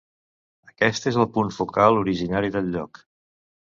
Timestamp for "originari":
2.03-2.55